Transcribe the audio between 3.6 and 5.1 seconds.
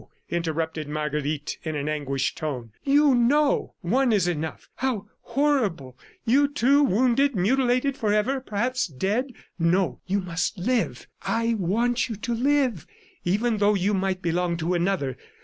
One is enough.... How